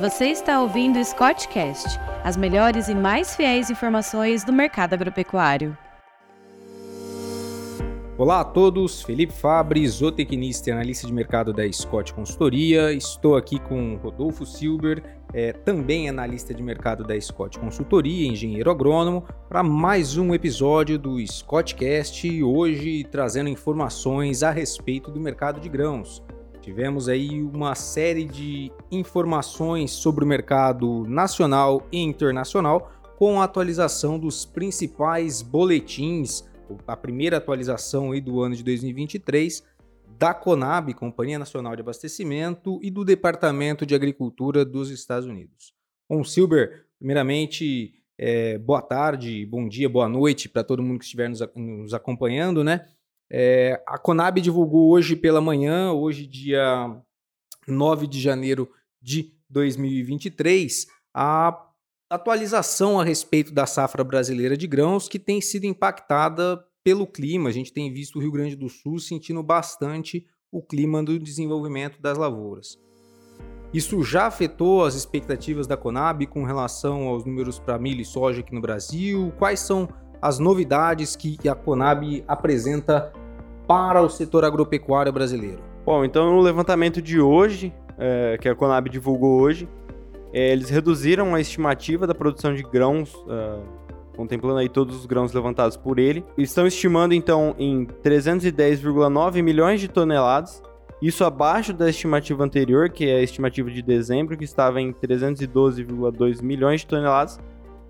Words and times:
Você 0.00 0.26
está 0.26 0.60
ouvindo 0.60 0.96
o 1.00 1.04
Scottcast, 1.04 1.98
as 2.22 2.36
melhores 2.36 2.86
e 2.86 2.94
mais 2.94 3.34
fiéis 3.34 3.68
informações 3.68 4.44
do 4.44 4.52
mercado 4.52 4.94
agropecuário. 4.94 5.76
Olá 8.16 8.40
a 8.40 8.44
todos, 8.44 9.02
Felipe 9.02 9.32
Fabre, 9.32 9.88
zootecnista 9.88 10.70
e 10.70 10.72
analista 10.72 11.04
de 11.04 11.12
mercado 11.12 11.52
da 11.52 11.68
Scott 11.72 12.14
Consultoria. 12.14 12.92
Estou 12.92 13.36
aqui 13.36 13.58
com 13.58 13.96
Rodolfo 13.96 14.46
Silber, 14.46 15.02
é, 15.32 15.52
também 15.52 16.08
analista 16.08 16.54
de 16.54 16.62
mercado 16.62 17.02
da 17.02 17.20
Scott 17.20 17.58
Consultoria, 17.58 18.28
engenheiro 18.28 18.70
agrônomo, 18.70 19.24
para 19.48 19.64
mais 19.64 20.16
um 20.16 20.32
episódio 20.32 20.96
do 20.96 21.18
Scottcast, 21.26 22.40
hoje 22.44 23.02
trazendo 23.10 23.48
informações 23.48 24.44
a 24.44 24.52
respeito 24.52 25.10
do 25.10 25.18
mercado 25.18 25.58
de 25.58 25.68
grãos. 25.68 26.22
Tivemos 26.68 27.08
aí 27.08 27.40
uma 27.40 27.74
série 27.74 28.26
de 28.26 28.70
informações 28.90 29.90
sobre 29.90 30.22
o 30.22 30.28
mercado 30.28 31.06
nacional 31.08 31.88
e 31.90 31.98
internacional 31.98 32.92
com 33.16 33.40
a 33.40 33.44
atualização 33.44 34.18
dos 34.18 34.44
principais 34.44 35.40
boletins 35.40 36.44
a 36.86 36.94
primeira 36.94 37.38
atualização 37.38 38.12
aí 38.12 38.20
do 38.20 38.42
ano 38.42 38.54
de 38.54 38.62
2023 38.62 39.64
da 40.18 40.34
Conab, 40.34 40.92
Companhia 40.92 41.38
Nacional 41.38 41.74
de 41.74 41.80
Abastecimento, 41.80 42.78
e 42.82 42.90
do 42.90 43.02
Departamento 43.02 43.86
de 43.86 43.94
Agricultura 43.94 44.62
dos 44.62 44.90
Estados 44.90 45.26
Unidos. 45.26 45.72
Bom, 46.06 46.22
Silber, 46.22 46.84
primeiramente, 46.98 47.94
é, 48.18 48.58
boa 48.58 48.82
tarde, 48.82 49.46
bom 49.46 49.66
dia, 49.66 49.88
boa 49.88 50.06
noite 50.06 50.50
para 50.50 50.62
todo 50.62 50.82
mundo 50.82 50.98
que 50.98 51.06
estiver 51.06 51.30
nos, 51.30 51.40
nos 51.56 51.94
acompanhando, 51.94 52.62
né? 52.62 52.84
É, 53.30 53.82
a 53.86 53.98
Conab 53.98 54.40
divulgou 54.40 54.90
hoje 54.90 55.14
pela 55.14 55.40
manhã, 55.40 55.92
hoje 55.92 56.26
dia 56.26 56.90
9 57.66 58.06
de 58.06 58.20
janeiro 58.20 58.70
de 59.00 59.34
2023, 59.50 60.86
a 61.14 61.66
atualização 62.10 62.98
a 62.98 63.04
respeito 63.04 63.52
da 63.52 63.66
safra 63.66 64.02
brasileira 64.02 64.56
de 64.56 64.66
grãos 64.66 65.08
que 65.08 65.18
tem 65.18 65.40
sido 65.40 65.64
impactada 65.64 66.64
pelo 66.82 67.06
clima. 67.06 67.50
A 67.50 67.52
gente 67.52 67.72
tem 67.72 67.92
visto 67.92 68.16
o 68.16 68.20
Rio 68.20 68.32
Grande 68.32 68.56
do 68.56 68.68
Sul 68.68 68.98
sentindo 68.98 69.42
bastante 69.42 70.26
o 70.50 70.62
clima 70.62 71.02
do 71.02 71.18
desenvolvimento 71.18 72.00
das 72.00 72.16
lavouras. 72.16 72.78
Isso 73.72 74.02
já 74.02 74.26
afetou 74.26 74.82
as 74.82 74.94
expectativas 74.94 75.66
da 75.66 75.76
Conab 75.76 76.26
com 76.26 76.44
relação 76.44 77.06
aos 77.06 77.26
números 77.26 77.58
para 77.58 77.78
milho 77.78 78.00
e 78.00 78.04
soja 78.04 78.40
aqui 78.40 78.54
no 78.54 78.62
Brasil? 78.62 79.30
Quais 79.36 79.60
são 79.60 79.86
as 80.20 80.38
novidades 80.38 81.16
que 81.16 81.36
a 81.48 81.54
Conab 81.54 82.24
apresenta 82.26 83.12
para 83.66 84.02
o 84.02 84.08
setor 84.08 84.44
agropecuário 84.44 85.12
brasileiro? 85.12 85.60
Bom, 85.84 86.04
então 86.04 86.32
no 86.32 86.40
levantamento 86.40 87.00
de 87.00 87.20
hoje, 87.20 87.72
é, 87.98 88.36
que 88.40 88.48
a 88.48 88.54
Conab 88.54 88.88
divulgou 88.88 89.40
hoje, 89.40 89.68
é, 90.32 90.52
eles 90.52 90.68
reduziram 90.68 91.34
a 91.34 91.40
estimativa 91.40 92.06
da 92.06 92.14
produção 92.14 92.54
de 92.54 92.62
grãos, 92.62 93.14
uh, 93.14 93.62
contemplando 94.14 94.58
aí 94.58 94.68
todos 94.68 94.94
os 94.96 95.06
grãos 95.06 95.32
levantados 95.32 95.76
por 95.76 95.98
ele. 95.98 96.24
Estão 96.36 96.66
estimando 96.66 97.14
então 97.14 97.54
em 97.58 97.86
310,9 97.86 99.42
milhões 99.42 99.80
de 99.80 99.88
toneladas, 99.88 100.62
isso 101.00 101.24
abaixo 101.24 101.72
da 101.72 101.88
estimativa 101.88 102.42
anterior, 102.44 102.90
que 102.90 103.08
é 103.08 103.16
a 103.16 103.22
estimativa 103.22 103.70
de 103.70 103.80
dezembro, 103.80 104.36
que 104.36 104.44
estava 104.44 104.80
em 104.80 104.92
312,2 104.92 106.42
milhões 106.42 106.80
de 106.80 106.88
toneladas, 106.88 107.38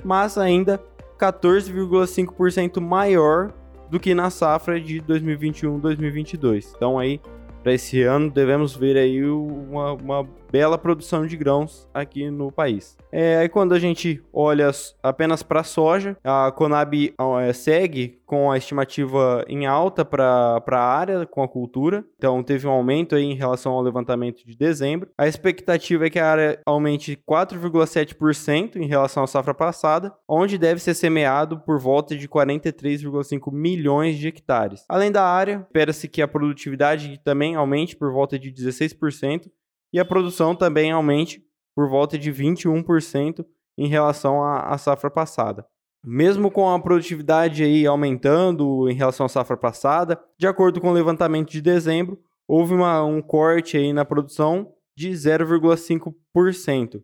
mas 0.04 0.36
ainda 0.36 0.80
14,5% 1.18 2.80
maior 2.80 3.52
do 3.90 3.98
que 3.98 4.14
na 4.14 4.30
safra 4.30 4.80
de 4.80 5.00
2021-2022. 5.02 6.72
Então 6.76 6.98
aí 6.98 7.20
para 7.62 7.74
esse 7.74 8.02
ano 8.02 8.30
devemos 8.30 8.74
ver 8.74 8.96
aí 8.96 9.24
uma, 9.24 9.92
uma 9.92 10.28
bela 10.50 10.78
produção 10.78 11.26
de 11.26 11.36
grãos 11.36 11.88
aqui 11.92 12.30
no 12.30 12.50
país. 12.50 12.96
É, 13.10 13.38
aí 13.38 13.48
quando 13.48 13.74
a 13.74 13.78
gente 13.78 14.22
olha 14.32 14.70
apenas 15.02 15.42
para 15.42 15.60
a 15.60 15.64
soja, 15.64 16.16
a 16.22 16.52
Conab 16.52 17.14
é, 17.42 17.52
segue 17.52 18.18
com 18.28 18.50
a 18.50 18.58
estimativa 18.58 19.42
em 19.48 19.66
alta 19.66 20.04
para 20.04 20.62
a 20.66 20.78
área 20.78 21.24
com 21.24 21.42
a 21.42 21.48
cultura, 21.48 22.04
então 22.18 22.42
teve 22.42 22.66
um 22.66 22.70
aumento 22.70 23.14
aí 23.14 23.24
em 23.24 23.34
relação 23.34 23.72
ao 23.72 23.80
levantamento 23.80 24.44
de 24.44 24.54
dezembro. 24.54 25.08
A 25.16 25.26
expectativa 25.26 26.06
é 26.06 26.10
que 26.10 26.18
a 26.18 26.30
área 26.30 26.60
aumente 26.66 27.18
4,7% 27.26 28.76
em 28.76 28.86
relação 28.86 29.22
à 29.22 29.26
safra 29.26 29.54
passada, 29.54 30.12
onde 30.28 30.58
deve 30.58 30.80
ser 30.80 30.92
semeado 30.92 31.58
por 31.60 31.78
volta 31.78 32.14
de 32.14 32.28
43,5 32.28 33.50
milhões 33.50 34.18
de 34.18 34.28
hectares. 34.28 34.84
Além 34.88 35.10
da 35.10 35.24
área, 35.24 35.66
espera-se 35.66 36.06
que 36.06 36.20
a 36.20 36.28
produtividade 36.28 37.18
também 37.24 37.54
aumente 37.54 37.96
por 37.96 38.12
volta 38.12 38.38
de 38.38 38.52
16%, 38.52 39.50
e 39.92 39.98
a 39.98 40.04
produção 40.04 40.54
também 40.54 40.90
aumente 40.90 41.42
por 41.74 41.88
volta 41.88 42.18
de 42.18 42.32
21% 42.32 43.44
em 43.76 43.86
relação 43.86 44.42
à, 44.42 44.62
à 44.62 44.78
safra 44.78 45.10
passada. 45.10 45.66
Mesmo 46.04 46.50
com 46.50 46.68
a 46.68 46.80
produtividade 46.80 47.62
aí 47.62 47.86
aumentando 47.86 48.88
em 48.88 48.94
relação 48.94 49.26
à 49.26 49.28
safra 49.28 49.56
passada, 49.56 50.20
de 50.38 50.46
acordo 50.46 50.80
com 50.80 50.90
o 50.90 50.92
levantamento 50.92 51.50
de 51.50 51.60
dezembro, 51.60 52.20
houve 52.46 52.74
uma, 52.74 53.04
um 53.04 53.20
corte 53.20 53.76
aí 53.76 53.92
na 53.92 54.04
produção 54.04 54.72
de 54.96 55.10
0,5%, 55.10 56.96
uh, 56.96 57.02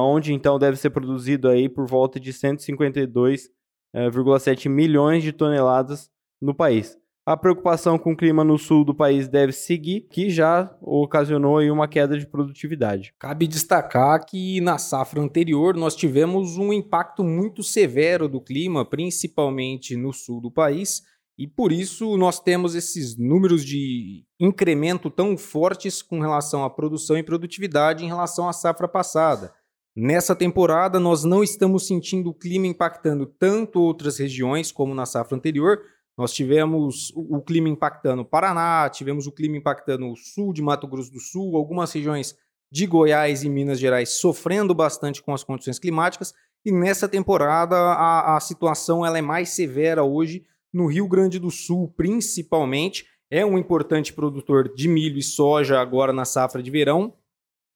onde 0.00 0.32
então 0.32 0.58
deve 0.58 0.76
ser 0.76 0.90
produzido 0.90 1.48
aí 1.48 1.68
por 1.68 1.86
volta 1.86 2.20
de 2.20 2.32
152,7 2.32 4.68
milhões 4.68 5.22
de 5.22 5.32
toneladas 5.32 6.10
no 6.40 6.54
país. 6.54 6.96
A 7.28 7.36
preocupação 7.36 7.98
com 7.98 8.12
o 8.12 8.16
clima 8.16 8.42
no 8.42 8.56
sul 8.56 8.86
do 8.86 8.94
país 8.94 9.28
deve 9.28 9.52
seguir, 9.52 10.08
que 10.10 10.30
já 10.30 10.74
ocasionou 10.80 11.60
uma 11.70 11.86
queda 11.86 12.18
de 12.18 12.26
produtividade. 12.26 13.12
Cabe 13.18 13.46
destacar 13.46 14.24
que 14.24 14.62
na 14.62 14.78
safra 14.78 15.20
anterior 15.20 15.76
nós 15.76 15.94
tivemos 15.94 16.56
um 16.56 16.72
impacto 16.72 17.22
muito 17.22 17.62
severo 17.62 18.30
do 18.30 18.40
clima, 18.40 18.82
principalmente 18.82 19.94
no 19.94 20.10
sul 20.10 20.40
do 20.40 20.50
país, 20.50 21.02
e 21.36 21.46
por 21.46 21.70
isso 21.70 22.16
nós 22.16 22.40
temos 22.40 22.74
esses 22.74 23.18
números 23.18 23.62
de 23.62 24.24
incremento 24.40 25.10
tão 25.10 25.36
fortes 25.36 26.00
com 26.00 26.20
relação 26.20 26.64
à 26.64 26.70
produção 26.70 27.18
e 27.18 27.22
produtividade 27.22 28.06
em 28.06 28.08
relação 28.08 28.48
à 28.48 28.54
safra 28.54 28.88
passada. 28.88 29.52
Nessa 29.94 30.34
temporada, 30.34 30.98
nós 30.98 31.24
não 31.24 31.42
estamos 31.42 31.86
sentindo 31.86 32.30
o 32.30 32.34
clima 32.34 32.66
impactando 32.66 33.26
tanto 33.26 33.82
outras 33.82 34.16
regiões 34.16 34.72
como 34.72 34.94
na 34.94 35.04
safra 35.04 35.36
anterior, 35.36 35.78
nós 36.18 36.32
tivemos 36.32 37.12
o, 37.14 37.40
clima 37.40 37.68
impactando 37.68 38.22
o 38.22 38.24
Paraná, 38.24 38.90
tivemos 38.90 39.28
o 39.28 39.32
clima 39.32 39.56
impactando 39.56 40.10
o 40.10 40.16
sul 40.16 40.52
de 40.52 40.60
Mato 40.60 40.88
Grosso 40.88 41.12
do 41.12 41.20
Sul, 41.20 41.56
algumas 41.56 41.92
regiões 41.92 42.36
de 42.72 42.86
Goiás 42.88 43.44
e 43.44 43.48
Minas 43.48 43.78
Gerais 43.78 44.10
sofrendo 44.10 44.74
bastante 44.74 45.22
com 45.22 45.32
as 45.32 45.44
condições 45.44 45.78
climáticas. 45.78 46.34
E 46.66 46.72
nessa 46.72 47.08
temporada 47.08 47.76
a, 47.76 48.36
a 48.36 48.40
situação 48.40 49.06
ela 49.06 49.16
é 49.16 49.22
mais 49.22 49.50
severa 49.50 50.02
hoje 50.02 50.44
no 50.74 50.86
Rio 50.88 51.06
Grande 51.06 51.38
do 51.38 51.52
Sul, 51.52 51.94
principalmente. 51.96 53.06
É 53.30 53.46
um 53.46 53.56
importante 53.56 54.12
produtor 54.12 54.74
de 54.74 54.88
milho 54.88 55.18
e 55.18 55.22
soja 55.22 55.78
agora 55.78 56.12
na 56.12 56.24
safra 56.24 56.60
de 56.60 56.70
verão, 56.70 57.14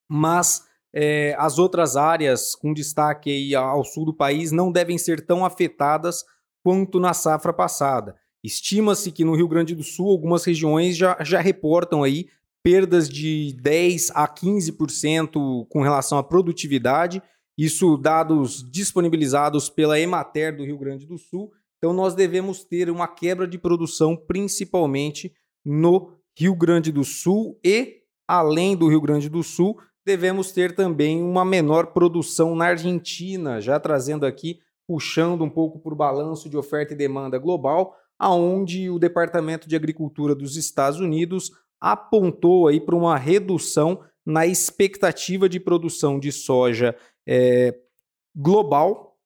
mas 0.09 0.67
é, 0.93 1.33
as 1.39 1.57
outras 1.57 1.95
áreas 1.95 2.55
com 2.55 2.73
destaque 2.73 3.55
ao 3.55 3.85
sul 3.85 4.03
do 4.03 4.13
país 4.13 4.51
não 4.51 4.69
devem 4.69 4.97
ser 4.97 5.25
tão 5.25 5.45
afetadas 5.45 6.25
quanto 6.61 6.99
na 6.99 7.13
safra 7.13 7.53
passada. 7.53 8.21
Estima-se 8.43 9.11
que 9.11 9.23
no 9.23 9.35
Rio 9.35 9.47
Grande 9.47 9.73
do 9.73 9.83
Sul 9.83 10.09
algumas 10.09 10.43
regiões 10.43 10.97
já, 10.97 11.17
já 11.21 11.39
reportam 11.39 12.03
aí 12.03 12.27
perdas 12.61 13.09
de 13.09 13.55
10 13.61 14.11
a 14.13 14.27
15% 14.27 15.67
com 15.67 15.81
relação 15.81 16.17
à 16.17 16.23
produtividade. 16.23 17.21
Isso 17.57 17.97
dados 17.97 18.63
disponibilizados 18.69 19.69
pela 19.69 19.99
Emater 19.99 20.55
do 20.55 20.65
Rio 20.65 20.77
Grande 20.77 21.05
do 21.05 21.17
Sul. 21.17 21.51
Então 21.77 21.93
nós 21.93 22.15
devemos 22.15 22.63
ter 22.63 22.89
uma 22.89 23.07
quebra 23.07 23.47
de 23.47 23.57
produção 23.57 24.15
principalmente 24.15 25.33
no 25.63 26.13
Rio 26.37 26.55
Grande 26.55 26.91
do 26.91 27.03
Sul 27.03 27.59
e 27.63 28.01
além 28.27 28.75
do 28.75 28.87
Rio 28.87 29.01
Grande 29.01 29.29
do 29.29 29.43
Sul, 29.43 29.77
devemos 30.05 30.51
ter 30.51 30.75
também 30.75 31.21
uma 31.21 31.45
menor 31.45 31.87
produção 31.87 32.55
na 32.55 32.65
Argentina, 32.67 33.61
já 33.61 33.79
trazendo 33.79 34.25
aqui 34.25 34.59
puxando 34.87 35.43
um 35.43 35.49
pouco 35.49 35.79
para 35.79 35.93
o 35.93 35.97
balanço 35.97 36.49
de 36.49 36.57
oferta 36.57 36.93
e 36.93 36.97
demanda 36.97 37.37
global 37.37 37.95
aonde 38.23 38.89
o 38.89 38.97
Departamento 38.97 39.67
de 39.67 39.75
Agricultura 39.75 40.33
dos 40.33 40.55
Estados 40.55 40.97
Unidos 40.97 41.51
apontou 41.77 42.69
aí 42.69 42.79
para 42.79 42.95
uma 42.95 43.17
redução 43.17 43.99
na 44.25 44.47
expectativa 44.47 45.49
de 45.49 45.59
produção 45.59 46.17
de 46.17 46.31
soja 46.31 46.95
é, 47.27 47.77
global 48.33 49.17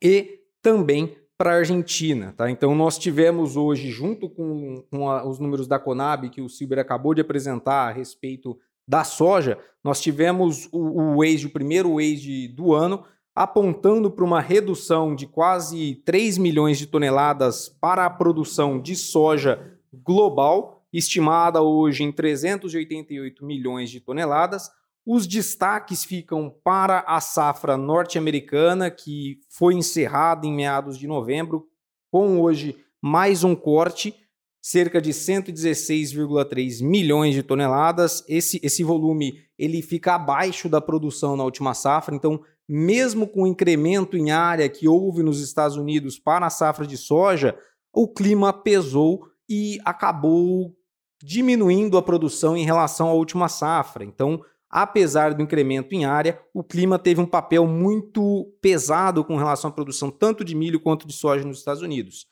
e 0.00 0.38
também 0.62 1.16
para 1.36 1.50
a 1.50 1.56
Argentina. 1.56 2.32
Tá? 2.36 2.48
Então, 2.48 2.76
nós 2.76 2.96
tivemos 2.96 3.56
hoje, 3.56 3.90
junto 3.90 4.30
com, 4.30 4.84
com 4.88 5.10
a, 5.10 5.26
os 5.26 5.40
números 5.40 5.66
da 5.66 5.80
Conab, 5.80 6.30
que 6.30 6.40
o 6.40 6.48
Silber 6.48 6.78
acabou 6.78 7.14
de 7.14 7.20
apresentar 7.20 7.88
a 7.88 7.92
respeito 7.92 8.56
da 8.86 9.02
soja, 9.02 9.58
nós 9.82 10.00
tivemos 10.00 10.68
o, 10.70 10.78
o 10.78 11.16
wage, 11.16 11.46
o 11.46 11.52
primeiro 11.52 11.96
wage 11.96 12.46
do 12.46 12.72
ano, 12.72 13.04
apontando 13.38 14.10
para 14.10 14.24
uma 14.24 14.40
redução 14.40 15.14
de 15.14 15.24
quase 15.24 16.02
3 16.04 16.38
milhões 16.38 16.76
de 16.76 16.88
toneladas 16.88 17.68
para 17.68 18.04
a 18.04 18.10
produção 18.10 18.82
de 18.82 18.96
soja 18.96 19.78
global, 19.92 20.84
estimada 20.92 21.62
hoje 21.62 22.02
em 22.02 22.10
388 22.10 23.46
milhões 23.46 23.90
de 23.90 24.00
toneladas. 24.00 24.68
Os 25.06 25.24
destaques 25.24 26.04
ficam 26.04 26.52
para 26.64 27.04
a 27.06 27.20
safra 27.20 27.76
norte-americana, 27.76 28.90
que 28.90 29.38
foi 29.48 29.74
encerrada 29.74 30.44
em 30.44 30.52
meados 30.52 30.98
de 30.98 31.06
novembro, 31.06 31.68
com 32.10 32.40
hoje 32.40 32.76
mais 33.00 33.44
um 33.44 33.54
corte, 33.54 34.16
cerca 34.60 35.00
de 35.00 35.10
116,3 35.10 36.84
milhões 36.84 37.36
de 37.36 37.44
toneladas. 37.44 38.24
Esse, 38.28 38.58
esse 38.64 38.82
volume 38.82 39.38
ele 39.56 39.80
fica 39.80 40.16
abaixo 40.16 40.68
da 40.68 40.80
produção 40.80 41.36
na 41.36 41.44
última 41.44 41.72
safra, 41.72 42.16
então 42.16 42.40
mesmo 42.68 43.26
com 43.26 43.42
o 43.42 43.46
incremento 43.46 44.16
em 44.16 44.30
área 44.30 44.68
que 44.68 44.86
houve 44.86 45.22
nos 45.22 45.40
Estados 45.40 45.76
Unidos 45.76 46.18
para 46.18 46.46
a 46.46 46.50
safra 46.50 46.86
de 46.86 46.96
soja, 46.96 47.58
o 47.94 48.06
clima 48.06 48.52
pesou 48.52 49.26
e 49.48 49.78
acabou 49.84 50.74
diminuindo 51.22 51.96
a 51.96 52.02
produção 52.02 52.56
em 52.56 52.64
relação 52.64 53.08
à 53.08 53.12
última 53.12 53.48
safra. 53.48 54.04
Então, 54.04 54.40
apesar 54.70 55.32
do 55.32 55.42
incremento 55.42 55.94
em 55.94 56.04
área, 56.04 56.38
o 56.52 56.62
clima 56.62 56.98
teve 56.98 57.20
um 57.20 57.26
papel 57.26 57.66
muito 57.66 58.52
pesado 58.60 59.24
com 59.24 59.36
relação 59.36 59.70
à 59.70 59.72
produção 59.72 60.10
tanto 60.10 60.44
de 60.44 60.54
milho 60.54 60.78
quanto 60.78 61.06
de 61.06 61.14
soja 61.14 61.44
nos 61.44 61.58
Estados 61.58 61.82
Unidos. 61.82 62.26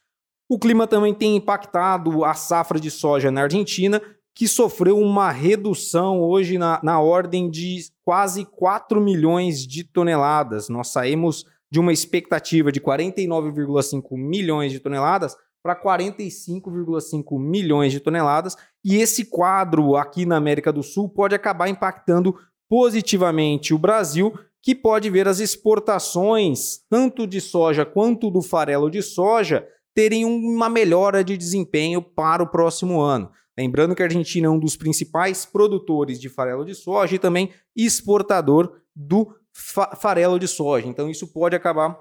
O 0.48 0.58
clima 0.58 0.86
também 0.86 1.12
tem 1.12 1.34
impactado 1.34 2.24
a 2.24 2.34
safra 2.34 2.78
de 2.78 2.90
soja 2.90 3.30
na 3.30 3.42
Argentina, 3.42 4.00
que 4.36 4.46
sofreu 4.46 4.98
uma 4.98 5.30
redução 5.30 6.20
hoje 6.20 6.58
na, 6.58 6.78
na 6.82 7.00
ordem 7.00 7.48
de 7.48 7.78
quase 8.04 8.44
4 8.44 9.00
milhões 9.00 9.66
de 9.66 9.82
toneladas. 9.82 10.68
Nós 10.68 10.88
saímos 10.88 11.46
de 11.70 11.80
uma 11.80 11.90
expectativa 11.90 12.70
de 12.70 12.78
49,5 12.78 14.04
milhões 14.12 14.72
de 14.72 14.78
toneladas 14.78 15.34
para 15.62 15.74
45,5 15.74 17.40
milhões 17.40 17.90
de 17.90 17.98
toneladas. 17.98 18.56
E 18.84 18.96
esse 18.96 19.24
quadro 19.24 19.96
aqui 19.96 20.26
na 20.26 20.36
América 20.36 20.70
do 20.70 20.82
Sul 20.82 21.08
pode 21.08 21.34
acabar 21.34 21.68
impactando 21.68 22.36
positivamente 22.68 23.72
o 23.72 23.78
Brasil, 23.78 24.38
que 24.62 24.74
pode 24.74 25.08
ver 25.08 25.26
as 25.26 25.40
exportações, 25.40 26.80
tanto 26.90 27.26
de 27.26 27.40
soja 27.40 27.86
quanto 27.86 28.30
do 28.30 28.42
farelo 28.42 28.90
de 28.90 29.00
soja, 29.00 29.66
terem 29.94 30.26
uma 30.26 30.68
melhora 30.68 31.24
de 31.24 31.38
desempenho 31.38 32.02
para 32.02 32.42
o 32.42 32.50
próximo 32.50 33.00
ano. 33.00 33.30
Lembrando 33.58 33.94
que 33.94 34.02
a 34.02 34.06
Argentina 34.06 34.46
é 34.46 34.50
um 34.50 34.58
dos 34.58 34.76
principais 34.76 35.46
produtores 35.46 36.20
de 36.20 36.28
farelo 36.28 36.64
de 36.64 36.74
soja 36.74 37.14
e 37.14 37.18
também 37.18 37.50
exportador 37.74 38.80
do 38.94 39.34
fa 39.52 39.96
farelo 39.96 40.38
de 40.38 40.46
soja. 40.46 40.86
Então, 40.86 41.08
isso 41.08 41.32
pode 41.32 41.56
acabar 41.56 41.98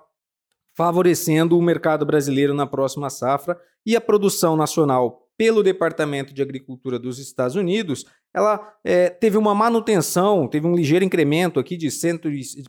favorecendo 0.75 1.57
o 1.57 1.61
mercado 1.61 2.05
brasileiro 2.05 2.53
na 2.53 2.67
próxima 2.67 3.09
safra 3.09 3.57
e 3.85 3.95
a 3.95 4.01
produção 4.01 4.57
nacional 4.57 5.25
pelo 5.37 5.63
Departamento 5.63 6.33
de 6.33 6.41
Agricultura 6.41 6.97
dos 6.97 7.19
Estados 7.19 7.55
Unidos, 7.55 8.05
ela 8.33 8.73
é, 8.83 9.09
teve 9.09 9.37
uma 9.37 9.53
manutenção, 9.53 10.47
teve 10.47 10.67
um 10.67 10.75
ligeiro 10.75 11.05
incremento 11.05 11.59
aqui 11.59 11.77
de 11.77 11.89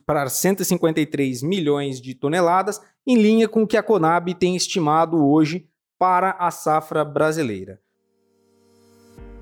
para 0.05 0.29
153 0.29 1.43
milhões 1.43 2.01
de 2.01 2.13
toneladas, 2.13 2.81
em 3.05 3.15
linha 3.21 3.47
com 3.47 3.63
o 3.63 3.67
que 3.67 3.77
a 3.77 3.83
Conab 3.83 4.33
tem 4.35 4.55
estimado 4.55 5.25
hoje 5.25 5.67
para 5.97 6.31
a 6.31 6.51
safra 6.51 7.03
brasileira. 7.03 7.79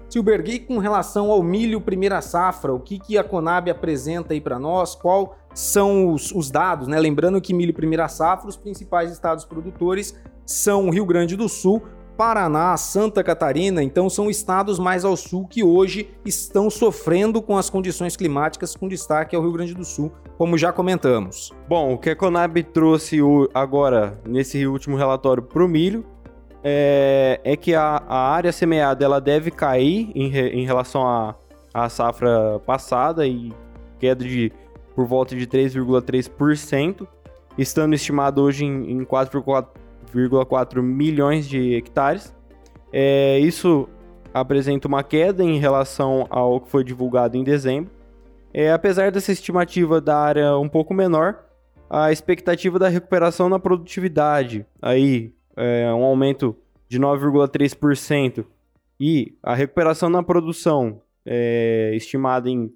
Silberg, 0.09 0.59
com 0.59 0.77
relação 0.77 1.31
ao 1.31 1.41
milho 1.43 1.81
primeira 1.81 2.21
safra, 2.21 2.73
o 2.73 2.79
que, 2.79 2.99
que 2.99 3.17
a 3.17 3.23
Conab 3.23 3.69
apresenta 3.69 4.33
aí 4.33 4.41
para 4.41 4.59
nós? 4.59 4.95
Qual 4.95 5.35
são 5.53 6.13
os, 6.13 6.31
os 6.31 6.51
dados? 6.51 6.87
Né? 6.87 6.99
Lembrando 6.99 7.41
que 7.41 7.53
milho 7.53 7.73
primeira 7.73 8.07
safra, 8.07 8.47
os 8.47 8.55
principais 8.55 9.11
estados 9.11 9.45
produtores 9.45 10.17
são 10.45 10.89
Rio 10.89 11.05
Grande 11.05 11.35
do 11.35 11.49
Sul, 11.49 11.81
Paraná, 12.15 12.77
Santa 12.77 13.21
Catarina, 13.23 13.83
então 13.83 14.09
são 14.09 14.29
estados 14.29 14.79
mais 14.79 15.03
ao 15.03 15.17
sul 15.17 15.47
que 15.47 15.63
hoje 15.63 16.09
estão 16.25 16.69
sofrendo 16.69 17.41
com 17.41 17.57
as 17.57 17.69
condições 17.69 18.15
climáticas, 18.15 18.75
com 18.75 18.87
destaque 18.87 19.35
ao 19.35 19.41
Rio 19.41 19.51
Grande 19.51 19.73
do 19.73 19.83
Sul, 19.83 20.11
como 20.37 20.57
já 20.57 20.71
comentamos. 20.71 21.51
Bom, 21.67 21.93
o 21.93 21.97
que 21.97 22.11
a 22.11 22.15
Conab 22.15 22.63
trouxe 22.63 23.19
agora 23.53 24.17
nesse 24.25 24.65
último 24.65 24.95
relatório 24.95 25.43
para 25.43 25.63
o 25.63 25.67
milho 25.67 26.05
é, 26.67 27.39
é 27.43 27.55
que 27.55 27.75
a, 27.75 28.01
a, 28.07 28.33
área 28.33 28.51
semeada 28.51 29.05
ela 29.05 29.21
deve 29.21 29.51
cair 29.51 30.11
em, 30.15 30.29
re, 30.29 30.49
em 30.49 30.65
relação 30.65 31.07
à, 31.07 31.35
à 31.71 31.87
safra 31.89 32.59
passada 32.65 33.27
e 33.27 33.53
queda 33.99 34.25
de 34.25 34.51
por 34.95 35.05
volta 35.05 35.35
de 35.35 35.45
3,3%, 35.45 37.07
estando 37.55 37.93
estimado 37.93 38.41
hoje 38.41 38.65
em, 38.65 38.93
em 38.93 39.05
4,4 39.05 40.81
milhões 40.81 41.47
de 41.47 41.75
hectares. 41.75 42.33
É, 42.91 43.37
isso 43.37 43.87
apresenta 44.33 44.87
uma 44.87 45.03
queda 45.03 45.43
em 45.43 45.59
relação 45.59 46.25
ao 46.31 46.59
que 46.59 46.69
foi 46.69 46.83
divulgado 46.83 47.37
em 47.37 47.43
dezembro. 47.43 47.91
É, 48.51 48.71
apesar 48.71 49.11
dessa 49.11 49.31
estimativa 49.31 50.01
da 50.01 50.17
área 50.17 50.57
um 50.57 50.69
pouco 50.69 50.95
menor, 50.95 51.43
a 51.87 52.11
expectativa 52.11 52.79
da 52.79 52.87
recuperação 52.87 53.49
na 53.49 53.59
produtividade, 53.59 54.65
aí 54.81 55.31
é, 55.55 55.91
um 55.93 56.03
aumento 56.03 56.55
de 56.87 56.99
9,3%, 56.99 58.45
e 58.99 59.37
a 59.43 59.53
recuperação 59.53 60.09
na 60.09 60.23
produção, 60.23 61.01
é, 61.25 61.91
estimada 61.95 62.49
em 62.49 62.71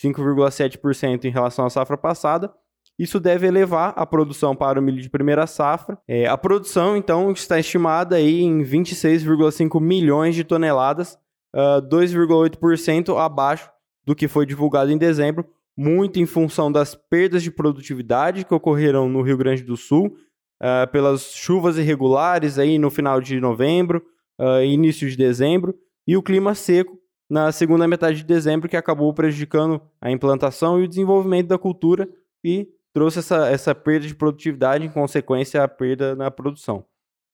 5,7% 0.00 1.24
em 1.24 1.30
relação 1.30 1.66
à 1.66 1.70
safra 1.70 1.98
passada, 1.98 2.52
isso 2.98 3.20
deve 3.20 3.46
elevar 3.46 3.92
a 3.96 4.04
produção 4.04 4.56
para 4.56 4.80
o 4.80 4.82
milho 4.82 5.00
de 5.00 5.08
primeira 5.08 5.46
safra. 5.46 5.98
É, 6.06 6.26
a 6.26 6.36
produção, 6.36 6.96
então, 6.96 7.30
está 7.30 7.58
estimada 7.58 8.16
aí 8.16 8.40
em 8.40 8.62
26,5 8.62 9.80
milhões 9.80 10.34
de 10.34 10.42
toneladas, 10.42 11.14
uh, 11.54 11.78
ah, 11.78 11.82
2,8% 11.82 13.16
abaixo 13.16 13.70
do 14.04 14.16
que 14.16 14.26
foi 14.26 14.46
divulgado 14.46 14.90
em 14.90 14.98
dezembro, 14.98 15.46
muito 15.76 16.18
em 16.18 16.26
função 16.26 16.72
das 16.72 16.96
perdas 16.96 17.42
de 17.42 17.52
produtividade 17.52 18.44
que 18.44 18.54
ocorreram 18.54 19.08
no 19.08 19.22
Rio 19.22 19.36
Grande 19.36 19.62
do 19.62 19.76
Sul, 19.76 20.16
uh, 20.62 20.90
pelas 20.90 21.32
chuvas 21.34 21.78
irregulares 21.78 22.58
aí 22.58 22.78
no 22.78 22.90
final 22.90 23.20
de 23.20 23.40
novembro, 23.40 24.04
uh, 24.38 24.62
início 24.62 25.08
de 25.08 25.16
dezembro, 25.16 25.74
e 26.06 26.16
o 26.16 26.22
clima 26.22 26.54
seco 26.54 26.98
na 27.28 27.52
segunda 27.52 27.86
metade 27.86 28.18
de 28.18 28.24
dezembro, 28.24 28.68
que 28.68 28.76
acabou 28.76 29.12
prejudicando 29.12 29.80
a 30.00 30.10
implantação 30.10 30.80
e 30.80 30.84
o 30.84 30.88
desenvolvimento 30.88 31.48
da 31.48 31.58
cultura 31.58 32.08
e 32.42 32.68
trouxe 32.92 33.18
essa, 33.18 33.48
essa 33.48 33.74
perda 33.74 34.06
de 34.06 34.14
produtividade, 34.14 34.84
em 34.84 34.88
consequência, 34.88 35.62
a 35.62 35.68
perda 35.68 36.16
na 36.16 36.30
produção. 36.30 36.84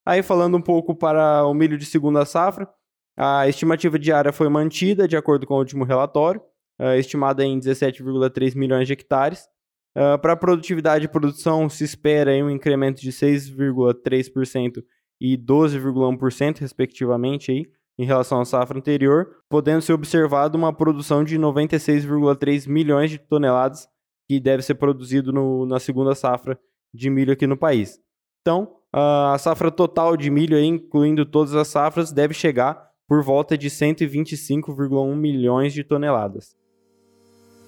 Aí, 0.05 0.23
falando 0.23 0.56
um 0.56 0.61
pouco 0.61 0.94
para 0.94 1.47
o 1.47 1.55
milho 1.55 1.79
de 1.79 1.87
segunda 1.87 2.25
safra, 2.25 2.69
a 3.17 3.49
estimativa 3.49 3.99
diária 3.99 4.32
foi 4.32 4.49
mantida, 4.49 5.06
de 5.06 5.17
acordo 5.17 5.47
com 5.47 5.55
o 5.55 5.59
último 5.59 5.85
relatório, 5.85 6.43
uh, 6.81 6.94
estimada 6.94 7.44
em 7.44 7.59
17,3 7.59 8.56
milhões 8.56 8.87
de 8.87 8.93
hectares. 8.93 9.49
Uh, 9.96 10.19
para 10.19 10.32
a 10.32 10.36
produtividade 10.36 11.05
e 11.05 11.08
produção, 11.08 11.69
se 11.69 11.84
espera 11.84 12.32
um 12.44 12.51
incremento 12.51 13.01
de 13.01 13.10
6,3% 13.13 14.82
e 15.20 15.39
12,1%, 15.39 16.58
respectivamente, 16.58 17.53
aí, 17.53 17.67
em 17.96 18.05
relação 18.05 18.41
à 18.41 18.44
safra 18.44 18.79
anterior, 18.79 19.36
podendo 19.48 19.82
ser 19.82 19.93
observado 19.93 20.58
uma 20.58 20.72
produção 20.72 21.22
de 21.22 21.39
96,3 21.39 22.69
milhões 22.69 23.10
de 23.10 23.19
toneladas 23.19 23.86
que 24.27 24.41
deve 24.41 24.63
ser 24.63 24.74
produzido 24.74 25.32
no, 25.32 25.65
na 25.65 25.79
segunda 25.79 26.15
safra 26.15 26.58
de 26.93 27.08
milho 27.08 27.32
aqui 27.32 27.46
no 27.46 27.56
país. 27.56 28.01
Então, 28.41 28.77
a 28.93 29.36
safra 29.39 29.70
total 29.70 30.17
de 30.17 30.31
milho, 30.31 30.56
aí, 30.56 30.67
incluindo 30.67 31.24
todas 31.24 31.55
as 31.55 31.69
safras, 31.69 32.13
deve 32.13 32.34
chegar 32.34 32.91
por 33.06 33.22
volta 33.22 33.56
de 33.56 33.69
125,1 33.69 35.15
milhões 35.17 35.72
de 35.72 35.84
toneladas. 35.84 36.56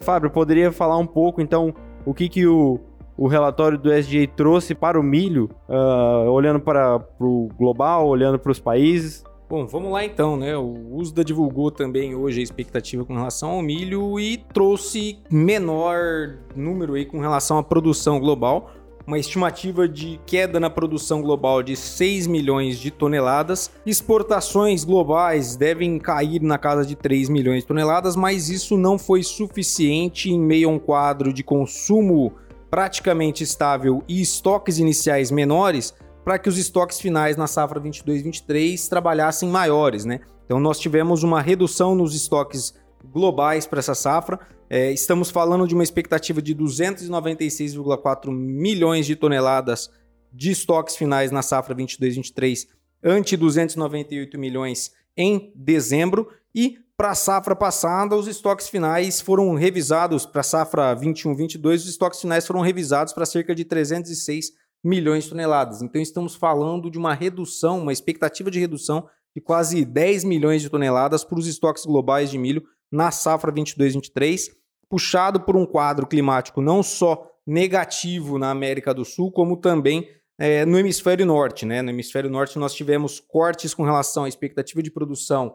Fábio, 0.00 0.30
poderia 0.30 0.72
falar 0.72 0.98
um 0.98 1.06
pouco, 1.06 1.40
então, 1.40 1.74
o 2.06 2.14
que, 2.14 2.28
que 2.28 2.46
o, 2.46 2.78
o 3.16 3.26
relatório 3.26 3.76
do 3.76 3.92
SGA 3.92 4.26
trouxe 4.28 4.74
para 4.74 4.98
o 4.98 5.02
milho, 5.02 5.50
uh, 5.68 6.30
olhando 6.30 6.60
para 6.60 7.04
o 7.18 7.48
global, 7.58 8.06
olhando 8.06 8.38
para 8.38 8.52
os 8.52 8.60
países? 8.60 9.24
Bom, 9.48 9.66
vamos 9.66 9.92
lá 9.92 10.04
então, 10.04 10.36
né? 10.36 10.56
O 10.56 10.96
USDA 10.96 11.24
divulgou 11.24 11.70
também 11.70 12.14
hoje 12.14 12.40
a 12.40 12.42
expectativa 12.42 13.04
com 13.04 13.14
relação 13.14 13.50
ao 13.50 13.62
milho 13.62 14.18
e 14.18 14.38
trouxe 14.52 15.18
menor 15.30 16.36
número 16.54 16.94
aí 16.94 17.04
com 17.04 17.20
relação 17.20 17.58
à 17.58 17.62
produção 17.62 18.18
global, 18.18 18.70
uma 19.06 19.18
estimativa 19.18 19.88
de 19.88 20.20
queda 20.26 20.58
na 20.58 20.68
produção 20.68 21.22
global 21.22 21.62
de 21.62 21.76
6 21.76 22.26
milhões 22.26 22.78
de 22.78 22.90
toneladas. 22.90 23.70
Exportações 23.86 24.82
globais 24.82 25.54
devem 25.54 25.98
cair 25.98 26.42
na 26.42 26.58
casa 26.58 26.84
de 26.84 26.96
3 26.96 27.28
milhões 27.28 27.60
de 27.60 27.68
toneladas, 27.68 28.16
mas 28.16 28.50
isso 28.50 28.76
não 28.76 28.98
foi 28.98 29.22
suficiente 29.22 30.30
em 30.30 30.40
meio 30.40 30.68
a 30.68 30.72
um 30.72 30.78
quadro 30.78 31.32
de 31.32 31.44
consumo 31.44 32.32
praticamente 32.68 33.44
estável 33.44 34.02
e 34.08 34.20
estoques 34.20 34.78
iniciais 34.78 35.30
menores 35.30 35.94
para 36.24 36.38
que 36.38 36.48
os 36.48 36.58
estoques 36.58 37.00
finais 37.00 37.36
na 37.36 37.46
safra 37.46 37.80
22-23 37.80 38.88
trabalhassem 38.88 39.48
maiores, 39.48 40.04
né? 40.04 40.20
Então 40.44 40.58
nós 40.58 40.78
tivemos 40.80 41.22
uma 41.22 41.40
redução 41.40 41.94
nos 41.94 42.14
estoques 42.14 42.74
globais 43.16 43.66
para 43.66 43.78
essa 43.78 43.94
safra. 43.94 44.38
É, 44.68 44.92
estamos 44.92 45.30
falando 45.30 45.66
de 45.66 45.72
uma 45.72 45.82
expectativa 45.82 46.42
de 46.42 46.54
296,4 46.54 48.30
milhões 48.30 49.06
de 49.06 49.16
toneladas 49.16 49.90
de 50.30 50.50
estoques 50.50 50.96
finais 50.96 51.30
na 51.30 51.40
safra 51.40 51.74
22-23, 51.74 52.66
ante 53.02 53.34
298 53.34 54.38
milhões 54.38 54.92
em 55.16 55.50
dezembro. 55.56 56.28
E 56.54 56.76
para 56.94 57.12
a 57.12 57.14
safra 57.14 57.56
passada, 57.56 58.14
os 58.14 58.26
estoques 58.26 58.68
finais 58.68 59.18
foram 59.18 59.54
revisados 59.54 60.26
para 60.26 60.42
a 60.42 60.44
safra 60.44 60.94
21-22, 60.94 61.76
os 61.76 61.88
estoques 61.88 62.20
finais 62.20 62.46
foram 62.46 62.60
revisados 62.60 63.14
para 63.14 63.24
cerca 63.24 63.54
de 63.54 63.64
306 63.64 64.52
milhões 64.84 65.24
de 65.24 65.30
toneladas. 65.30 65.80
Então 65.80 66.02
estamos 66.02 66.34
falando 66.34 66.90
de 66.90 66.98
uma 66.98 67.14
redução, 67.14 67.80
uma 67.80 67.94
expectativa 67.94 68.50
de 68.50 68.60
redução 68.60 69.08
de 69.34 69.40
quase 69.40 69.86
10 69.86 70.24
milhões 70.24 70.60
de 70.60 70.68
toneladas 70.68 71.24
para 71.24 71.38
os 71.38 71.46
estoques 71.46 71.86
globais 71.86 72.30
de 72.30 72.36
milho 72.36 72.62
na 72.90 73.10
safra 73.10 73.52
22-23, 73.52 74.50
puxado 74.88 75.40
por 75.40 75.56
um 75.56 75.66
quadro 75.66 76.06
climático 76.06 76.60
não 76.60 76.82
só 76.82 77.30
negativo 77.46 78.38
na 78.38 78.50
América 78.50 78.92
do 78.92 79.04
Sul, 79.04 79.30
como 79.30 79.56
também 79.56 80.08
é, 80.38 80.64
no 80.64 80.78
hemisfério 80.78 81.24
norte. 81.24 81.64
Né? 81.64 81.82
No 81.82 81.90
hemisfério 81.90 82.30
norte 82.30 82.58
nós 82.58 82.74
tivemos 82.74 83.20
cortes 83.20 83.74
com 83.74 83.84
relação 83.84 84.24
à 84.24 84.28
expectativa 84.28 84.82
de 84.82 84.90
produção 84.90 85.54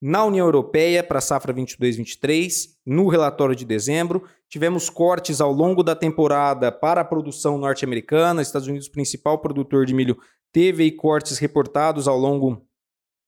na 0.00 0.24
União 0.24 0.46
Europeia 0.46 1.02
para 1.02 1.18
a 1.18 1.22
safra 1.22 1.54
22-23, 1.54 2.68
no 2.84 3.08
relatório 3.08 3.56
de 3.56 3.64
dezembro, 3.64 4.28
tivemos 4.48 4.90
cortes 4.90 5.40
ao 5.40 5.50
longo 5.50 5.82
da 5.82 5.96
temporada 5.96 6.70
para 6.70 7.00
a 7.00 7.04
produção 7.04 7.56
norte-americana. 7.56 8.42
Estados 8.42 8.68
Unidos, 8.68 8.88
principal 8.88 9.38
produtor 9.38 9.86
de 9.86 9.94
milho, 9.94 10.18
teve 10.52 10.90
cortes 10.92 11.38
reportados 11.38 12.06
ao 12.06 12.18
longo 12.18 12.62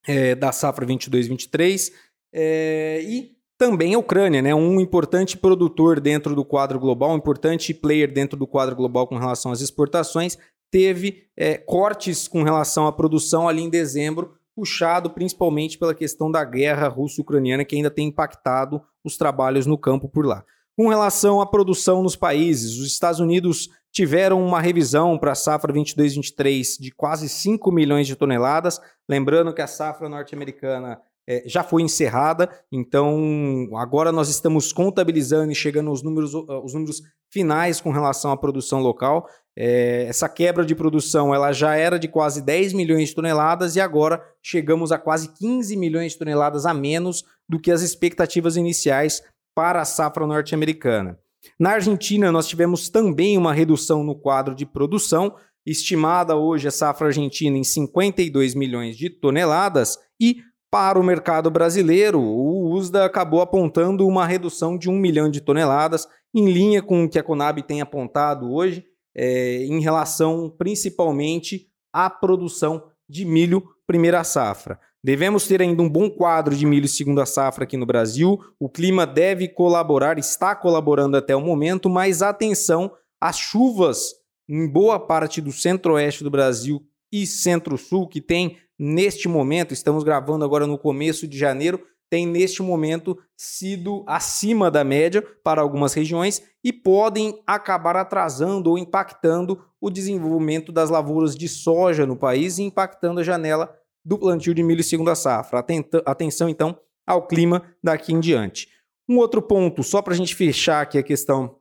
é, 0.07 0.35
da 0.35 0.53
safra 0.53 0.87
22-23. 0.87 1.91
É, 2.33 3.01
e 3.03 3.38
também 3.59 3.95
a 3.95 3.99
Ucrânia, 3.99 4.41
né, 4.41 4.55
um 4.55 4.81
importante 4.81 5.37
produtor 5.37 5.99
dentro 5.99 6.35
do 6.35 6.45
quadro 6.45 6.79
global, 6.79 7.11
um 7.11 7.17
importante 7.17 7.75
player 7.75 8.11
dentro 8.11 8.39
do 8.39 8.47
quadro 8.47 8.77
global 8.77 9.07
com 9.09 9.19
relação 9.19 9.51
às 9.51 9.61
exportações, 9.61 10.39
teve 10.71 11.25
é, 11.37 11.59
cortes 11.59 12.29
com 12.29 12.45
relação 12.45 12.87
à 12.87 12.93
produção 12.93 13.49
ali 13.49 13.63
em 13.63 13.71
dezembro 13.71 14.39
puxado 14.59 15.11
principalmente 15.11 15.79
pela 15.79 15.95
questão 15.95 16.31
da 16.31 16.45
guerra 16.45 16.89
russo-ucraniana 16.89 17.65
que 17.65 17.77
ainda 17.77 17.91
tem 17.91 18.09
impactado 18.09 18.83
os 19.05 19.17
trabalhos 19.17 19.67
no 19.67 19.79
campo 19.79 20.09
por 20.09 20.27
lá. 20.27 20.45
Com 20.77 20.89
relação 20.89 21.41
à 21.41 21.47
produção 21.47 22.03
nos 22.03 22.17
países, 22.17 22.77
os 22.77 22.87
Estados 22.89 23.21
Unidos 23.21 23.69
tiveram 23.93 24.45
uma 24.45 24.61
revisão 24.61 25.17
para 25.17 25.33
a 25.33 25.37
safra 25.37 25.73
22-23 25.73 26.81
de 26.81 26.91
quase 26.91 27.29
5 27.29 27.71
milhões 27.71 28.07
de 28.07 28.17
toneladas. 28.17 28.81
Lembrando 29.09 29.55
que 29.55 29.63
a 29.63 29.67
safra 29.69 30.09
norte-americana 30.09 31.01
é, 31.29 31.43
já 31.47 31.63
foi 31.63 31.83
encerrada, 31.83 32.49
então 32.73 33.69
agora 33.75 34.11
nós 34.11 34.31
estamos 34.31 34.73
contabilizando 34.73 35.53
e 35.53 35.55
chegando 35.55 35.91
aos 35.91 36.03
números, 36.03 36.35
aos 36.35 36.73
números 36.73 37.03
finais 37.31 37.83
com 37.83 37.91
relação 37.91 38.33
à 38.33 38.37
produção 38.37 38.81
local. 38.81 39.29
É, 39.55 40.07
essa 40.09 40.27
quebra 40.27 40.65
de 40.65 40.75
produção 40.75 41.35
ela 41.35 41.53
já 41.53 41.77
era 41.77 41.99
de 41.99 42.09
quase 42.09 42.41
10 42.41 42.73
milhões 42.73 43.11
de 43.11 43.15
toneladas 43.15 43.77
e 43.77 43.81
agora 43.81 44.25
chegamos 44.43 44.91
a 44.91 44.97
quase 44.97 45.29
15 45.35 45.77
milhões 45.77 46.13
de 46.13 46.19
toneladas 46.19 46.65
a 46.65 46.73
menos 46.73 47.25
do 47.47 47.61
que 47.61 47.71
as 47.71 47.83
expectativas 47.83 48.57
iniciais 48.57 49.23
para 49.55 49.83
a 49.83 49.85
safra 49.85 50.27
norte-americana. 50.27 51.19
Na 51.61 51.73
Argentina, 51.73 52.33
nós 52.33 52.49
tivemos 52.49 52.89
também 52.89 53.37
uma 53.37 53.53
redução 53.53 54.03
no 54.03 54.15
quadro 54.15 54.55
de 54.55 54.65
produção, 54.65 55.35
estimada 55.67 56.37
hoje 56.37 56.69
a 56.69 56.71
safra 56.71 57.09
argentina 57.09 57.59
em 57.59 57.65
52 57.65 58.55
milhões 58.55 58.97
de 58.97 59.11
toneladas, 59.11 59.99
e 60.21 60.39
para 60.71 60.99
o 60.99 61.03
mercado 61.03 61.51
brasileiro, 61.51 62.21
o 62.21 62.71
USDA 62.73 63.05
acabou 63.05 63.41
apontando 63.41 64.07
uma 64.07 64.27
redução 64.27 64.77
de 64.77 64.91
1 64.91 64.93
milhão 64.93 65.31
de 65.31 65.41
toneladas, 65.41 66.07
em 66.35 66.51
linha 66.51 66.83
com 66.83 67.05
o 67.05 67.09
que 67.09 67.19
a 67.19 67.23
Conab 67.23 67.63
tem 67.63 67.81
apontado 67.81 68.53
hoje, 68.53 68.85
é, 69.17 69.65
em 69.65 69.81
relação 69.81 70.51
principalmente 70.51 71.69
à 71.93 72.11
produção 72.11 72.91
de 73.09 73.25
milho 73.25 73.65
primeira 73.87 74.23
safra. 74.23 74.79
Devemos 75.03 75.47
ter 75.47 75.63
ainda 75.63 75.83
um 75.83 75.89
bom 75.89 76.11
quadro 76.11 76.55
de 76.55 76.67
milho 76.67 76.87
segunda 76.87 77.25
safra 77.25 77.65
aqui 77.65 77.77
no 77.77 77.87
Brasil. 77.87 78.39
O 78.61 78.69
clima 78.69 79.07
deve 79.07 79.49
colaborar, 79.49 80.19
está 80.19 80.55
colaborando 80.55 81.17
até 81.17 81.35
o 81.35 81.41
momento, 81.41 81.89
mas 81.89 82.21
atenção, 82.21 82.93
as 83.21 83.39
chuvas 83.39 84.11
em 84.49 84.67
boa 84.67 84.99
parte 84.99 85.41
do 85.41 85.53
centro-oeste 85.53 86.25
do 86.25 86.31
Brasil 86.31 86.83
e 87.13 87.27
centro-sul, 87.27 88.09
que 88.09 88.21
tem 88.21 88.59
neste 88.79 89.29
momento, 89.29 89.75
estamos 89.75 90.05
gravando 90.05 90.45
agora 90.45 90.67
no 90.67 90.79
começo 90.79 91.27
de 91.27 91.37
janeiro, 91.37 91.83
tem 92.11 92.27
neste 92.27 92.63
momento 92.63 93.19
sido 93.37 94.03
acima 94.07 94.71
da 94.71 94.83
média 94.83 95.23
para 95.43 95.61
algumas 95.61 95.93
regiões 95.93 96.43
e 96.65 96.73
podem 96.73 97.43
acabar 97.47 97.97
atrasando 97.97 98.71
ou 98.71 98.79
impactando 98.79 99.63
o 99.81 99.91
desenvolvimento 99.91 100.73
das 100.73 100.91
lavouras 100.91 101.35
de 101.35 101.49
soja 101.49 102.07
no 102.07 102.17
país 102.17 102.59
e 102.59 102.63
impactando 102.63 103.21
a 103.21 103.25
janela 103.25 103.75
do 104.05 104.19
plantio 104.19 104.55
de 104.55 104.63
milho 104.63 104.83
segunda 104.83 105.15
safra. 105.15 105.65
Atenção 106.07 106.49
então 106.49 106.79
ao 107.07 107.27
clima 107.27 107.63
daqui 107.83 108.13
em 108.13 108.21
diante. 108.21 108.69
Um 109.09 109.19
outro 109.19 109.41
ponto, 109.43 109.83
só 109.83 110.03
para 110.03 110.15
a 110.15 110.17
gente 110.17 110.35
fechar 110.35 110.83
aqui 110.83 110.99
a 110.99 111.03
questão 111.03 111.57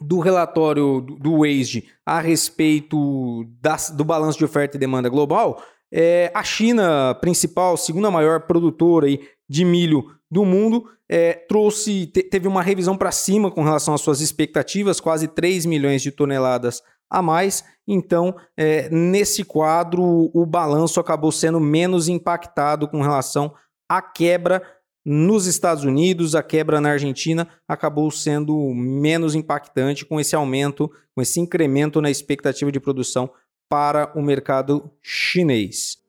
do 0.00 0.18
relatório 0.18 1.00
do 1.00 1.40
WASDE 1.40 1.88
a 2.04 2.20
respeito 2.20 3.44
das, 3.60 3.90
do 3.90 4.04
balanço 4.04 4.38
de 4.38 4.44
oferta 4.44 4.76
e 4.76 4.80
demanda 4.80 5.08
global, 5.08 5.62
é, 5.92 6.30
a 6.34 6.42
China, 6.42 7.14
principal, 7.20 7.76
segunda 7.76 8.10
maior 8.10 8.42
produtora 8.42 9.06
aí 9.06 9.20
de 9.48 9.64
milho 9.64 10.04
do 10.30 10.44
mundo, 10.44 10.88
é, 11.08 11.32
trouxe, 11.32 12.06
te, 12.06 12.22
teve 12.22 12.48
uma 12.48 12.62
revisão 12.62 12.96
para 12.96 13.12
cima 13.12 13.50
com 13.50 13.62
relação 13.62 13.94
às 13.94 14.00
suas 14.00 14.20
expectativas, 14.20 15.00
quase 15.00 15.28
3 15.28 15.64
milhões 15.66 16.02
de 16.02 16.10
toneladas 16.10 16.82
a 17.08 17.22
mais. 17.22 17.64
Então, 17.86 18.34
é, 18.56 18.88
nesse 18.90 19.44
quadro, 19.44 20.30
o 20.34 20.44
balanço 20.44 20.98
acabou 20.98 21.30
sendo 21.30 21.60
menos 21.60 22.08
impactado 22.08 22.88
com 22.88 23.00
relação 23.00 23.54
à 23.88 24.02
quebra 24.02 24.62
nos 25.08 25.46
Estados 25.46 25.84
Unidos, 25.84 26.34
a 26.34 26.42
quebra 26.42 26.80
na 26.80 26.90
Argentina 26.90 27.46
acabou 27.68 28.10
sendo 28.10 28.74
menos 28.74 29.36
impactante 29.36 30.04
com 30.04 30.18
esse 30.18 30.34
aumento, 30.34 30.90
com 31.14 31.22
esse 31.22 31.38
incremento 31.38 32.00
na 32.00 32.10
expectativa 32.10 32.72
de 32.72 32.80
produção 32.80 33.30
para 33.68 34.12
o 34.14 34.22
mercado 34.22 34.90
chinês. 35.02 36.04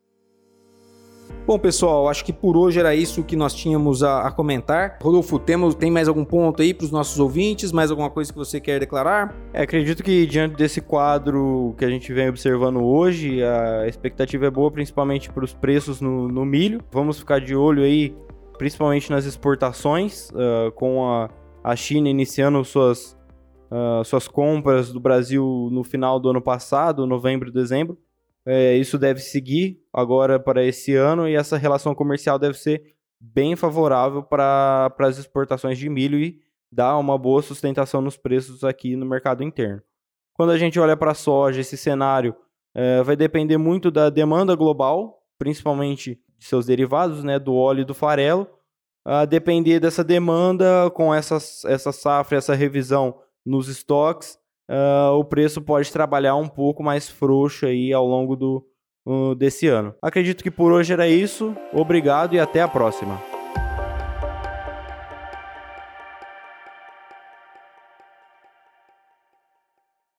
Bom, 1.46 1.58
pessoal, 1.58 2.10
acho 2.10 2.26
que 2.26 2.34
por 2.34 2.58
hoje 2.58 2.78
era 2.78 2.94
isso 2.94 3.24
que 3.24 3.36
nós 3.36 3.54
tínhamos 3.54 4.04
a, 4.04 4.28
a 4.28 4.32
comentar. 4.32 4.98
Rodolfo, 5.02 5.40
temos, 5.40 5.76
tem 5.76 5.90
mais 5.90 6.10
algum 6.10 6.26
ponto 6.26 6.62
aí 6.62 6.74
para 6.74 6.84
os 6.84 6.92
nossos 6.92 7.18
ouvintes? 7.20 7.72
Mais 7.72 7.90
alguma 7.90 8.10
coisa 8.10 8.32
que 8.32 8.38
você 8.38 8.60
quer 8.60 8.80
declarar? 8.82 9.34
É, 9.54 9.62
acredito 9.62 10.04
que 10.04 10.26
diante 10.26 10.58
desse 10.58 10.82
quadro 10.82 11.74
que 11.78 11.86
a 11.86 11.90
gente 11.90 12.12
vem 12.12 12.28
observando 12.28 12.84
hoje, 12.84 13.42
a 13.42 13.88
expectativa 13.88 14.48
é 14.48 14.52
boa, 14.52 14.70
principalmente 14.70 15.32
para 15.32 15.46
os 15.46 15.54
preços 15.54 16.02
no, 16.02 16.28
no, 16.28 16.46
milho. 16.46 16.84
Vamos 16.92 17.20
ficar 17.20 17.40
de 17.40 17.56
olho 17.56 17.82
aí, 17.82 18.14
principalmente 18.58 19.10
nas 19.10 19.24
exportações, 19.24 20.30
uh, 20.32 20.72
com 20.74 21.10
a, 21.10 21.30
a 21.64 21.76
China 21.78 22.10
iniciando 22.10 22.64
suas 22.66 23.17
uh, 23.72 24.04
suas 24.04 24.28
compras 24.28 24.92
do 24.92 25.00
Brasil 25.00 25.70
no 25.72 25.84
final 25.84 26.20
do 26.20 26.30
ano 26.30 26.42
passado, 26.42 27.06
novembro, 27.06 27.52
dezembro. 27.52 27.98
É, 28.46 28.76
isso 28.76 28.98
deve 28.98 29.20
seguir 29.20 29.82
agora 29.92 30.40
para 30.40 30.64
esse 30.64 30.96
ano 30.96 31.28
e 31.28 31.36
essa 31.36 31.58
relação 31.58 31.94
comercial 31.94 32.40
deve 32.40 32.58
ser 32.58 32.96
bem 33.20 33.56
favorável 33.56 34.24
para 34.24 34.94
as 35.00 35.18
exportações 35.18 35.78
de 35.78 35.90
milho 35.90 36.18
e 36.18 36.40
dar 36.72 36.98
uma 36.98 37.18
boa 37.18 37.42
sustentação 37.42 38.02
nos 38.02 38.16
preços 38.16 38.64
aqui 38.64 38.96
no 38.96 39.06
mercado 39.06 39.44
interno. 39.44 39.82
Quando 40.34 40.52
a 40.52 40.58
gente 40.58 40.80
olha 40.80 40.96
para 40.96 41.12
a 41.12 41.16
soja, 41.16 41.62
esse 41.62 41.76
cenário 41.76 42.36
é, 42.74 43.02
vai 43.02 43.16
depender 43.16 43.58
muito 43.58 43.90
da 43.90 44.10
demanda 44.10 44.56
global, 44.56 45.24
principalmente 45.38 46.20
de 46.38 46.46
seus 46.46 46.66
derivados, 46.68 47.24
né, 47.24 47.40
do 47.40 47.56
óleo 47.56 47.82
e 47.82 47.86
do 47.86 47.94
farelo. 47.94 48.48
A 49.04 49.26
depender 49.26 49.80
dessa 49.80 50.04
demanda, 50.04 50.90
com 50.94 51.14
essa, 51.14 51.38
essa 51.66 51.92
safra, 51.92 52.38
essa 52.38 52.54
revisão 52.54 53.20
nos 53.48 53.70
estoques, 53.70 54.38
uh, 54.70 55.13
o 55.13 55.24
preço 55.24 55.62
pode 55.62 55.92
trabalhar 55.92 56.36
um 56.36 56.48
pouco 56.48 56.84
mais 56.84 57.10
frouxo 57.10 57.66
aí 57.66 57.94
ao 57.94 58.06
longo 58.06 58.36
do, 58.36 58.66
uh, 59.06 59.34
desse 59.36 59.68
ano. 59.68 59.96
Acredito 60.01 60.44
que 60.44 60.51
por 60.51 60.72
hoje 60.72 60.92
era 60.92 61.08
isso. 61.08 61.56
Obrigado 61.74 62.36
e 62.36 62.39
até 62.39 62.62
a 62.62 62.68
próxima. 62.68 63.37